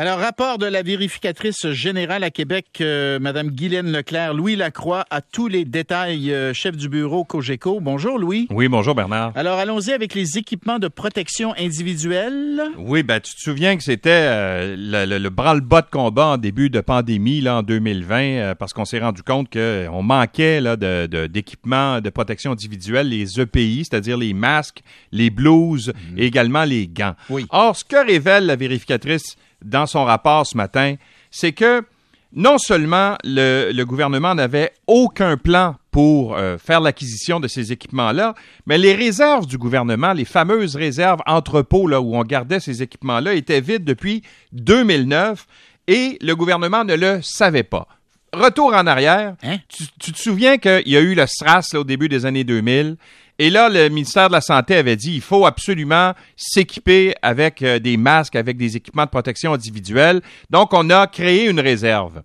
Alors, 0.00 0.20
rapport 0.20 0.58
de 0.58 0.66
la 0.66 0.84
vérificatrice 0.84 1.72
générale 1.72 2.22
à 2.22 2.30
Québec, 2.30 2.66
euh, 2.80 3.18
Madame 3.18 3.48
Guylaine 3.48 3.90
Leclerc, 3.90 4.32
Louis 4.32 4.54
Lacroix, 4.54 5.04
à 5.10 5.22
tous 5.22 5.48
les 5.48 5.64
détails, 5.64 6.32
euh, 6.32 6.54
chef 6.54 6.76
du 6.76 6.88
bureau 6.88 7.24
Cogeco. 7.24 7.80
Bonjour, 7.80 8.16
Louis. 8.16 8.46
Oui, 8.50 8.68
bonjour, 8.68 8.94
Bernard. 8.94 9.32
Alors, 9.34 9.58
allons-y 9.58 9.90
avec 9.90 10.14
les 10.14 10.38
équipements 10.38 10.78
de 10.78 10.86
protection 10.86 11.52
individuelle. 11.58 12.62
Oui, 12.78 13.02
ben, 13.02 13.18
tu 13.18 13.34
te 13.34 13.40
souviens 13.40 13.76
que 13.76 13.82
c'était 13.82 14.10
euh, 14.12 14.76
le, 14.78 15.18
le, 15.18 15.30
bras-le-bas 15.30 15.82
de 15.82 15.90
combat 15.90 16.26
en 16.26 16.36
début 16.36 16.70
de 16.70 16.80
pandémie, 16.80 17.40
là, 17.40 17.56
en 17.56 17.62
2020, 17.64 18.54
parce 18.54 18.72
qu'on 18.72 18.84
s'est 18.84 19.00
rendu 19.00 19.24
compte 19.24 19.52
qu'on 19.52 20.02
manquait 20.04 20.60
là, 20.60 20.76
d'équipements 20.76 21.96
de, 21.96 22.02
de, 22.02 22.10
protection 22.10 22.52
individuelle, 22.52 23.08
les 23.08 23.40
EPI, 23.40 23.84
c'est-à-dire 23.90 24.16
les 24.16 24.32
masques, 24.32 24.82
les 25.10 25.30
blouses 25.30 25.92
et 26.16 26.26
également 26.26 26.62
les 26.62 26.86
gants. 26.86 27.16
Oui. 27.30 27.46
Or, 27.50 27.74
ce 27.74 27.84
que 27.84 28.06
révèle 28.06 28.46
la 28.46 28.54
vérificatrice 28.54 29.34
dans 29.64 29.86
son 29.86 30.04
rapport 30.04 30.46
ce 30.46 30.56
matin, 30.56 30.94
c'est 31.30 31.52
que 31.52 31.82
non 32.32 32.58
seulement 32.58 33.16
le, 33.24 33.82
gouvernement 33.84 34.34
n'avait 34.34 34.72
aucun 34.86 35.36
plan 35.36 35.76
pour 35.90 36.36
euh, 36.36 36.58
faire 36.58 36.80
l'acquisition 36.80 37.40
de 37.40 37.48
ces 37.48 37.72
équipements-là, 37.72 38.34
mais 38.66 38.78
les 38.78 38.94
réserves 38.94 39.46
du 39.46 39.56
gouvernement, 39.56 40.12
les 40.12 40.26
fameuses 40.26 40.76
réserves 40.76 41.20
entrepôts 41.26 41.88
là, 41.88 42.00
où 42.00 42.16
on 42.16 42.22
gardait 42.22 42.60
ces 42.60 42.82
équipements-là, 42.82 43.34
étaient 43.34 43.60
vides 43.60 43.84
depuis 43.84 44.22
2009 44.52 45.46
et 45.86 46.18
le 46.20 46.36
gouvernement 46.36 46.84
ne 46.84 46.94
le 46.94 47.20
savait 47.22 47.62
pas. 47.62 47.88
Retour 48.34 48.74
en 48.74 48.86
arrière, 48.86 49.36
hein? 49.42 49.56
tu, 49.98 50.12
te 50.12 50.18
souviens 50.18 50.58
qu'il 50.58 50.86
y 50.86 50.98
a 50.98 51.00
eu 51.00 51.14
le 51.14 51.24
SRAS 51.26 51.74
au 51.74 51.84
début 51.84 52.10
des 52.10 52.26
années 52.26 52.44
2000 52.44 52.96
et 53.38 53.50
là, 53.50 53.68
le 53.68 53.88
ministère 53.88 54.28
de 54.28 54.32
la 54.32 54.40
Santé 54.40 54.74
avait 54.74 54.96
dit 54.96 55.14
il 55.14 55.20
faut 55.20 55.46
absolument 55.46 56.12
s'équiper 56.36 57.14
avec 57.22 57.62
euh, 57.62 57.78
des 57.78 57.96
masques, 57.96 58.34
avec 58.34 58.56
des 58.56 58.76
équipements 58.76 59.04
de 59.04 59.10
protection 59.10 59.52
individuelle. 59.52 60.20
Donc, 60.50 60.74
on 60.74 60.90
a 60.90 61.06
créé 61.06 61.48
une 61.48 61.60
réserve. 61.60 62.22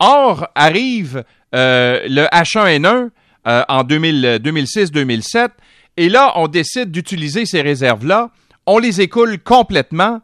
Or, 0.00 0.48
arrive 0.56 1.22
euh, 1.54 2.00
le 2.08 2.24
H1N1 2.24 3.10
euh, 3.46 3.62
en 3.68 3.84
2006-2007, 3.84 5.50
et 5.96 6.08
là, 6.08 6.32
on 6.34 6.48
décide 6.48 6.90
d'utiliser 6.90 7.46
ces 7.46 7.62
réserves-là. 7.62 8.30
On 8.66 8.78
les 8.78 9.00
écoule 9.00 9.38
complètement 9.38 10.20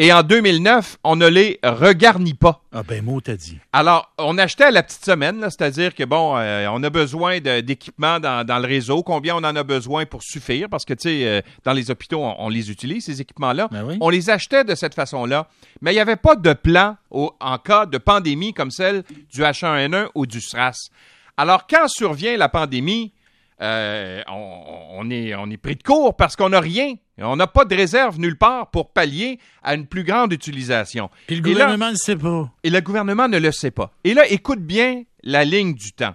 et 0.00 0.12
en 0.12 0.22
2009, 0.22 0.98
on 1.02 1.16
ne 1.16 1.26
les 1.26 1.58
regarnit 1.64 2.34
pas. 2.34 2.62
Ah 2.72 2.84
ben, 2.84 3.04
mot 3.04 3.20
t'as 3.20 3.34
dit. 3.34 3.58
Alors, 3.72 4.12
on 4.16 4.38
achetait 4.38 4.64
à 4.64 4.70
la 4.70 4.84
petite 4.84 5.04
semaine, 5.04 5.40
c'est-à-dire 5.42 5.92
que, 5.92 6.04
bon, 6.04 6.36
euh, 6.36 6.68
on 6.70 6.80
a 6.84 6.90
besoin 6.90 7.40
d'équipements 7.40 8.20
dans, 8.20 8.62
le 8.62 8.66
réseau. 8.68 9.02
Combien 9.02 9.34
on 9.34 9.38
en 9.38 9.56
a 9.56 9.64
besoin 9.64 10.06
pour 10.06 10.22
suffire? 10.22 10.68
Parce 10.68 10.84
que, 10.84 10.94
tu 10.94 11.08
sais, 11.08 11.26
euh, 11.26 11.40
dans 11.64 11.72
les 11.72 11.90
hôpitaux, 11.90 12.22
on, 12.22 12.48
les 12.48 12.70
utilise, 12.70 13.06
ces 13.06 13.20
équipements-là. 13.20 13.68
Ben 13.72 13.98
on 14.00 14.08
les 14.08 14.30
achetait 14.30 14.62
de 14.62 14.76
cette 14.76 14.94
façon-là. 14.94 15.48
Mais 15.82 15.90
il 15.90 15.94
n'y 15.94 16.00
avait 16.00 16.14
pas 16.14 16.36
de 16.36 16.52
plan 16.52 16.96
en 17.10 17.58
cas 17.58 17.84
de 17.86 17.98
pandémie 17.98 18.54
comme 18.54 18.70
celle 18.70 19.02
du 19.32 19.40
H1N1 19.40 20.10
ou 20.14 20.26
du 20.26 20.40
SRAS. 20.40 20.90
Alors, 21.36 21.66
quand 21.66 21.88
survient 21.88 22.36
la 22.36 22.48
pandémie, 22.48 23.12
euh, 23.60 24.22
on, 24.28 25.10
est, 25.10 25.34
on 25.34 25.50
est 25.50 25.56
pris 25.56 25.76
de 25.76 25.82
court 25.82 26.16
parce 26.16 26.36
qu'on 26.36 26.50
n'a 26.50 26.60
rien. 26.60 26.94
On 27.18 27.36
n'a 27.36 27.48
pas 27.48 27.64
de 27.64 27.74
réserve 27.74 28.18
nulle 28.20 28.38
part 28.38 28.70
pour 28.70 28.92
pallier 28.92 29.40
à 29.62 29.74
une 29.74 29.86
plus 29.86 30.04
grande 30.04 30.32
utilisation. 30.32 31.10
Puis 31.26 31.36
le 31.36 31.42
gouvernement 31.42 31.86
ne 31.86 31.92
le 31.92 31.96
sait 31.96 32.16
pas. 32.16 32.50
Et 32.62 32.70
le 32.70 32.80
gouvernement 32.80 33.28
ne 33.28 33.38
le 33.38 33.50
sait 33.50 33.72
pas. 33.72 33.92
Et 34.04 34.14
là, 34.14 34.28
écoute 34.30 34.60
bien 34.60 35.02
la 35.24 35.44
ligne 35.44 35.74
du 35.74 35.92
temps. 35.92 36.14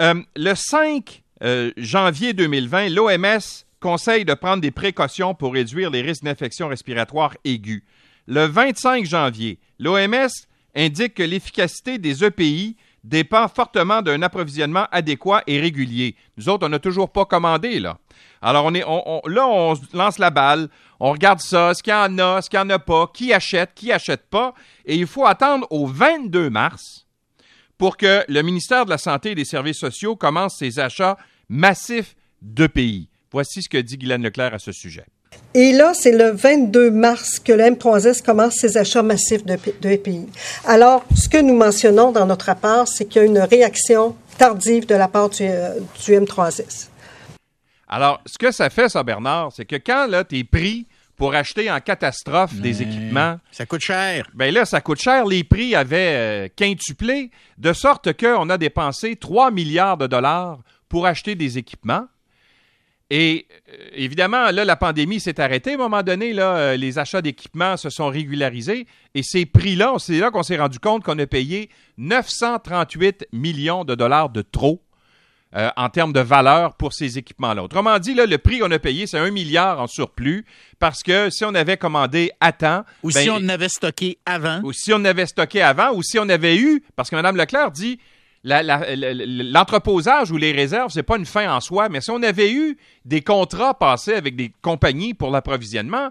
Euh, 0.00 0.20
le 0.34 0.54
5 0.54 1.22
euh, 1.44 1.70
janvier 1.76 2.32
2020, 2.32 2.88
l'OMS 2.88 3.64
conseille 3.80 4.24
de 4.24 4.34
prendre 4.34 4.60
des 4.60 4.70
précautions 4.70 5.34
pour 5.34 5.52
réduire 5.52 5.90
les 5.90 6.02
risques 6.02 6.24
d'infection 6.24 6.68
respiratoire 6.68 7.34
aiguë. 7.44 7.84
Le 8.26 8.46
25 8.46 9.04
janvier, 9.04 9.58
l'OMS 9.78 10.28
indique 10.74 11.14
que 11.14 11.22
l'efficacité 11.22 11.98
des 11.98 12.24
EPI 12.24 12.76
dépend 13.04 13.48
fortement 13.48 14.02
d'un 14.02 14.22
approvisionnement 14.22 14.86
adéquat 14.92 15.42
et 15.46 15.60
régulier. 15.60 16.16
Nous 16.36 16.48
autres, 16.48 16.66
on 16.66 16.70
n'a 16.70 16.78
toujours 16.78 17.10
pas 17.10 17.24
commandé, 17.24 17.80
là. 17.80 17.98
Alors, 18.40 18.64
on 18.64 18.74
est, 18.74 18.80
là, 18.80 19.46
on 19.46 19.74
lance 19.92 20.18
la 20.18 20.30
balle, 20.30 20.68
on 21.00 21.12
regarde 21.12 21.40
ça, 21.40 21.70
est-ce 21.70 21.82
qu'il 21.82 21.92
y 21.92 21.96
en 21.96 22.18
a, 22.18 22.38
est-ce 22.38 22.50
qu'il 22.50 22.58
n'y 22.60 22.66
en 22.66 22.70
a 22.70 22.78
pas, 22.78 23.10
qui 23.12 23.32
achète, 23.32 23.72
qui 23.74 23.88
n'achète 23.88 24.28
pas, 24.28 24.54
et 24.84 24.96
il 24.96 25.06
faut 25.06 25.26
attendre 25.26 25.66
au 25.70 25.86
22 25.86 26.50
mars 26.50 27.06
pour 27.78 27.96
que 27.96 28.24
le 28.28 28.42
ministère 28.42 28.84
de 28.84 28.90
la 28.90 28.98
Santé 28.98 29.32
et 29.32 29.34
des 29.34 29.44
Services 29.44 29.78
sociaux 29.78 30.14
commence 30.16 30.56
ses 30.58 30.78
achats 30.78 31.16
massifs 31.48 32.14
de 32.40 32.66
pays. 32.66 33.08
Voici 33.32 33.62
ce 33.62 33.68
que 33.68 33.78
dit 33.78 33.96
Guylaine 33.96 34.22
Leclerc 34.22 34.54
à 34.54 34.58
ce 34.58 34.72
sujet. 34.72 35.06
Et 35.54 35.72
là, 35.72 35.92
c'est 35.94 36.12
le 36.12 36.30
22 36.30 36.90
mars 36.90 37.38
que 37.38 37.52
le 37.52 37.64
M3S 37.64 38.22
commence 38.22 38.54
ses 38.54 38.78
achats 38.78 39.02
massifs 39.02 39.44
de, 39.44 39.58
de 39.82 39.96
pays. 39.96 40.26
Alors, 40.64 41.04
ce 41.14 41.28
que 41.28 41.38
nous 41.38 41.54
mentionnons 41.54 42.10
dans 42.10 42.24
notre 42.24 42.46
rapport, 42.46 42.88
c'est 42.88 43.04
qu'il 43.04 43.20
y 43.20 43.24
a 43.24 43.28
une 43.28 43.38
réaction 43.38 44.16
tardive 44.38 44.86
de 44.86 44.94
la 44.94 45.08
part 45.08 45.28
du, 45.28 45.42
euh, 45.42 45.74
du 46.04 46.12
M3S. 46.12 46.88
Alors, 47.86 48.22
ce 48.24 48.38
que 48.38 48.50
ça 48.50 48.70
fait, 48.70 48.88
ça, 48.88 49.02
Bernard, 49.02 49.52
c'est 49.54 49.66
que 49.66 49.76
quand 49.76 50.06
là, 50.08 50.24
tu 50.24 50.38
es 50.38 50.44
pris 50.44 50.86
pour 51.16 51.34
acheter 51.34 51.70
en 51.70 51.78
catastrophe 51.80 52.54
des 52.54 52.82
équipements. 52.82 53.38
Ça 53.52 53.66
coûte 53.66 53.82
cher. 53.82 54.26
Bien 54.34 54.50
là, 54.50 54.64
ça 54.64 54.80
coûte 54.80 55.00
cher. 55.00 55.26
Les 55.26 55.44
prix 55.44 55.74
avaient 55.74 56.14
euh, 56.16 56.48
quintuplé, 56.56 57.30
de 57.58 57.72
sorte 57.72 58.12
qu'on 58.14 58.48
a 58.50 58.58
dépensé 58.58 59.16
3 59.16 59.50
milliards 59.50 59.98
de 59.98 60.06
dollars 60.06 60.58
pour 60.88 61.06
acheter 61.06 61.34
des 61.34 61.58
équipements. 61.58 62.06
Et 63.14 63.46
euh, 63.68 63.88
évidemment, 63.92 64.50
là, 64.50 64.64
la 64.64 64.74
pandémie 64.74 65.20
s'est 65.20 65.38
arrêtée. 65.38 65.72
À 65.72 65.74
un 65.74 65.76
moment 65.76 66.02
donné, 66.02 66.32
là, 66.32 66.56
euh, 66.56 66.76
les 66.78 66.98
achats 66.98 67.20
d'équipements 67.20 67.76
se 67.76 67.90
sont 67.90 68.08
régularisés. 68.08 68.86
Et 69.14 69.22
ces 69.22 69.44
prix-là, 69.44 69.92
c'est 69.98 70.18
là 70.18 70.30
qu'on 70.30 70.42
s'est 70.42 70.56
rendu 70.56 70.78
compte 70.78 71.04
qu'on 71.04 71.18
a 71.18 71.26
payé 71.26 71.68
938 71.98 73.26
millions 73.34 73.84
de 73.84 73.94
dollars 73.94 74.30
de 74.30 74.40
trop 74.40 74.80
euh, 75.54 75.68
en 75.76 75.90
termes 75.90 76.14
de 76.14 76.20
valeur 76.20 76.74
pour 76.76 76.94
ces 76.94 77.18
équipements-là. 77.18 77.62
Autrement 77.62 77.98
dit, 77.98 78.14
là, 78.14 78.24
le 78.24 78.38
prix 78.38 78.60
qu'on 78.60 78.70
a 78.70 78.78
payé, 78.78 79.06
c'est 79.06 79.18
un 79.18 79.30
milliard 79.30 79.78
en 79.78 79.88
surplus 79.88 80.46
parce 80.78 81.02
que 81.02 81.28
si 81.28 81.44
on 81.44 81.54
avait 81.54 81.76
commandé 81.76 82.32
à 82.40 82.52
temps... 82.52 82.82
Ou 83.02 83.10
si 83.10 83.26
ben, 83.26 83.42
on 83.42 83.48
avait 83.50 83.68
stocké 83.68 84.16
avant. 84.24 84.62
Ou 84.62 84.72
si 84.72 84.90
on 84.90 85.04
avait 85.04 85.26
stocké 85.26 85.60
avant, 85.60 85.92
ou 85.92 86.02
si 86.02 86.18
on 86.18 86.30
avait 86.30 86.56
eu... 86.56 86.82
Parce 86.96 87.10
que 87.10 87.16
Mme 87.16 87.36
Leclerc 87.36 87.72
dit 87.72 87.98
l'entreposage 88.44 90.30
ou 90.30 90.36
les 90.36 90.52
réserves, 90.52 90.90
c'est 90.92 91.02
pas 91.02 91.16
une 91.16 91.26
fin 91.26 91.52
en 91.54 91.60
soi, 91.60 91.88
mais 91.88 92.00
si 92.00 92.10
on 92.10 92.22
avait 92.22 92.52
eu 92.52 92.76
des 93.04 93.20
contrats 93.22 93.74
passés 93.74 94.14
avec 94.14 94.36
des 94.36 94.52
compagnies 94.62 95.14
pour 95.14 95.30
l'approvisionnement, 95.30 96.10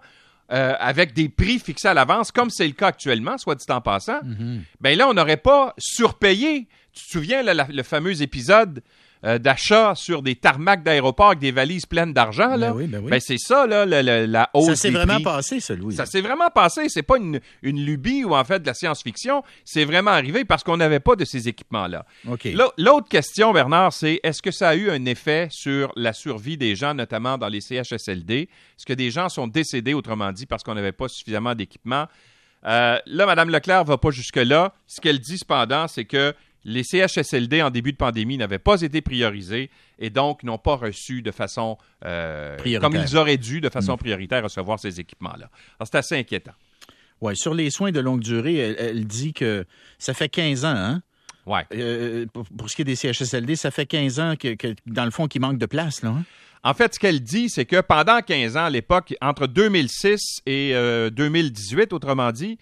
euh, 0.52 0.74
avec 0.80 1.14
des 1.14 1.30
prix 1.30 1.60
fixés 1.60 1.88
à 1.88 1.94
l'avance, 1.94 2.32
comme 2.32 2.50
c'est 2.50 2.68
le 2.68 2.74
cas 2.74 2.88
actuellement, 2.88 3.38
soit 3.38 3.56
dit 3.56 3.66
en 3.70 3.82
passant, 3.82 4.20
Mhm. 4.24 4.64
ben 4.82 4.98
là, 4.98 5.08
on 5.08 5.14
n'aurait 5.14 5.38
pas 5.38 5.74
surpayé. 5.78 6.68
Tu 6.94 7.06
te 7.06 7.10
souviens, 7.12 7.42
là, 7.42 7.54
la- 7.54 7.68
le 7.70 7.84
fameux 7.84 8.22
épisode 8.22 8.82
euh, 9.24 9.38
d'achat 9.38 9.94
sur 9.96 10.22
des 10.24 10.36
tarmacs 10.36 10.84
d'aéroport 10.84 11.28
avec 11.28 11.40
des 11.40 11.52
valises 11.52 11.86
pleines 11.86 12.12
d'argent, 12.14 12.56
là? 12.56 12.72
Ben 12.72 12.76
oui, 12.76 12.88
ben 12.88 13.00
oui. 13.04 13.12
Ben, 13.12 13.20
c'est 13.20 13.38
ça, 13.38 13.68
là, 13.68 13.86
le- 13.86 14.02
le- 14.02 14.26
la 14.26 14.50
hausse 14.54 14.66
Ça 14.68 14.76
s'est 14.76 14.90
vraiment 14.90 15.14
prix. 15.16 15.24
passé, 15.24 15.60
ça, 15.60 15.76
Louis. 15.76 15.94
Ça 15.96 16.06
s'est 16.06 16.22
vraiment 16.22 16.50
passé. 16.50 16.90
C'est 16.90 17.04
pas 17.04 17.18
une, 17.18 17.40
une 17.62 17.86
lubie 17.86 18.24
ou 18.24 18.36
en 18.36 18.44
fait 18.44 18.60
de 18.62 18.66
la 18.68 18.74
science-fiction. 18.74 19.44
C'est 19.64 19.86
vraiment 19.86 20.12
arrivé 20.12 20.44
parce 20.44 20.64
qu'on 20.64 20.78
n'avait 20.78 21.00
pas 21.00 21.16
de 21.16 21.24
ces 21.26 21.48
équipements-là. 21.48 22.06
L'autre 22.78 23.08
question, 23.10 23.54
Bernard, 23.54 23.94
c'est 23.94 24.20
est-ce 24.24 24.42
que 24.42 24.52
ça 24.52 24.70
a 24.70 24.76
eu 24.76 24.90
un 24.90 25.06
effet 25.06 25.48
sur 25.52 25.92
la 25.96 26.14
survie 26.14 26.58
des 26.58 26.76
gens, 26.76 26.94
notamment 26.94 27.38
dans 27.38 27.48
les 27.48 27.62
CHSLD? 27.62 28.42
Est-ce 28.78 28.86
que 28.86 28.94
des 28.94 29.12
gens 29.12 29.30
sont 29.30 29.48
décédés, 29.48 29.94
autrement 29.94 30.32
dit, 30.32 30.46
parce 30.46 30.64
qu'on 30.64 30.74
n'avait 30.76 30.92
pas 30.92 31.08
suffisamment 31.08 31.54
d'équipements? 31.56 32.08
Euh, 32.66 32.98
là, 33.06 33.26
Mme 33.26 33.50
Leclerc 33.50 33.84
va 33.86 33.98
pas 33.98 34.12
jusque-là. 34.12 34.74
Ce 34.88 35.02
qu'elle 35.02 35.20
dit 35.20 35.38
cependant, 35.40 35.88
c'est 35.88 36.06
que 36.06 36.34
les 36.64 36.84
CHSLD 36.84 37.62
en 37.62 37.70
début 37.72 37.92
de 37.92 37.98
pandémie 37.98 38.38
n'avaient 38.38 38.60
pas 38.60 38.82
été 38.82 39.02
priorisés 39.02 39.70
et 40.00 40.10
donc 40.10 40.44
n'ont 40.44 40.58
pas 40.58 40.76
reçu 40.76 41.22
de 41.22 41.32
façon 41.32 41.78
euh, 42.06 42.56
Prioritaire. 42.58 42.90
comme 42.90 43.00
ils 43.00 43.18
auraient 43.18 43.38
dû 43.38 43.62
de 43.62 43.70
façon 43.70 43.98
prioritaire 43.98 44.44
recevoir 44.44 44.80
ces 44.80 45.00
équipements-là. 45.00 45.50
Alors, 45.80 45.88
c'est 45.92 45.96
assez 45.96 46.18
inquiétant. 46.18 46.54
Ouais, 47.22 47.36
sur 47.36 47.54
les 47.54 47.70
soins 47.70 47.92
de 47.92 48.00
longue 48.00 48.22
durée, 48.22 48.56
elle, 48.58 48.76
elle 48.80 49.06
dit 49.06 49.34
que 49.34 49.66
ça 50.00 50.14
fait 50.14 50.30
15 50.30 50.66
ans, 50.66 50.70
hein? 50.76 51.02
Ouais. 51.48 51.66
Euh, 51.74 52.26
pour, 52.32 52.46
pour 52.46 52.70
ce 52.70 52.76
qui 52.76 52.84
est 52.84 52.86
des 52.86 52.96
CHSLD, 52.96 53.56
ça 53.56 53.72
fait 53.72 53.86
15 53.88 54.20
ans 54.20 54.36
que, 54.40 54.54
que, 54.56 54.76
dans 54.86 55.06
le 55.06 55.12
fond, 55.12 55.28
qu'il 55.28 55.42
manque 55.42 55.58
de 55.58 55.66
place, 55.66 56.02
là. 56.04 56.10
hein? 56.10 56.24
En 56.64 56.76
fait, 56.76 56.94
ce 56.94 57.00
qu'elle 57.00 57.22
dit, 57.22 57.50
c'est 57.50 57.66
que 57.66 57.82
pendant 57.82 58.22
15 58.22 58.56
ans, 58.58 58.66
à 58.66 58.70
l'époque, 58.70 59.16
entre 59.22 59.48
2006 59.48 60.42
et 60.46 60.76
euh, 60.76 61.10
2018, 61.10 61.92
autrement 61.94 62.32
dit, 62.32 62.60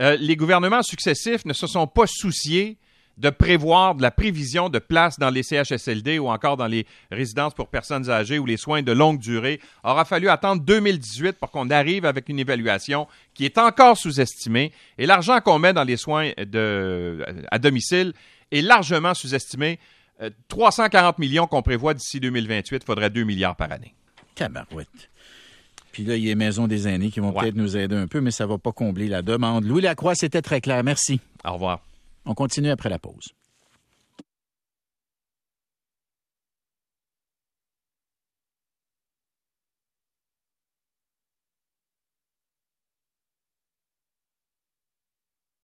euh, 0.00 0.16
les 0.18 0.36
gouvernements 0.36 0.82
successifs 0.82 1.44
ne 1.44 1.52
se 1.52 1.66
sont 1.66 1.86
pas 1.86 2.06
souciés 2.06 2.78
de 3.16 3.30
prévoir 3.30 3.94
de 3.94 4.02
la 4.02 4.10
prévision 4.10 4.68
de 4.68 4.78
places 4.78 5.18
dans 5.18 5.30
les 5.30 5.42
CHSLD 5.42 6.18
ou 6.18 6.28
encore 6.28 6.56
dans 6.56 6.66
les 6.66 6.86
résidences 7.10 7.54
pour 7.54 7.68
personnes 7.68 8.10
âgées 8.10 8.38
ou 8.38 8.46
les 8.46 8.56
soins 8.56 8.82
de 8.82 8.92
longue 8.92 9.18
durée. 9.18 9.60
Il 9.84 9.90
aura 9.90 10.04
fallu 10.04 10.28
attendre 10.28 10.62
2018 10.62 11.32
pour 11.38 11.50
qu'on 11.50 11.70
arrive 11.70 12.04
avec 12.04 12.28
une 12.28 12.38
évaluation 12.38 13.06
qui 13.34 13.44
est 13.44 13.58
encore 13.58 13.96
sous-estimée. 13.96 14.72
Et 14.98 15.06
l'argent 15.06 15.40
qu'on 15.40 15.58
met 15.58 15.72
dans 15.72 15.84
les 15.84 15.96
soins 15.96 16.32
de, 16.38 17.24
à 17.50 17.58
domicile 17.58 18.12
est 18.50 18.62
largement 18.62 19.14
sous-estimé. 19.14 19.78
Euh, 20.22 20.30
340 20.48 21.18
millions 21.18 21.46
qu'on 21.46 21.62
prévoit 21.62 21.94
d'ici 21.94 22.20
2028, 22.20 22.82
il 22.82 22.86
faudrait 22.86 23.10
2 23.10 23.24
milliards 23.24 23.56
par 23.56 23.70
année. 23.72 23.94
Tabarouette. 24.34 24.88
Puis 25.92 26.04
là, 26.04 26.16
il 26.16 26.24
y 26.24 26.26
a 26.26 26.30
les 26.30 26.34
maisons 26.34 26.66
des 26.66 26.88
aînés 26.88 27.10
qui 27.10 27.20
vont 27.20 27.32
peut-être 27.32 27.54
nous 27.54 27.76
aider 27.76 27.94
un 27.94 28.08
peu, 28.08 28.20
mais 28.20 28.32
ça 28.32 28.44
ne 28.44 28.48
va 28.48 28.58
pas 28.58 28.72
combler 28.72 29.06
la 29.06 29.22
demande. 29.22 29.64
Louis 29.64 29.80
Lacroix, 29.80 30.16
c'était 30.16 30.42
très 30.42 30.60
clair. 30.60 30.82
Merci. 30.82 31.20
Au 31.44 31.52
revoir. 31.52 31.80
On 32.26 32.34
continue 32.34 32.70
après 32.70 32.88
la 32.88 32.98
pause. 32.98 33.34